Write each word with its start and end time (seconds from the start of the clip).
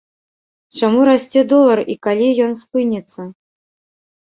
Чаму 0.79 1.03
расце 1.09 1.43
долар 1.51 1.79
і 1.95 1.99
калі 2.09 2.33
ён 2.47 2.51
спыніцца? 2.65 3.31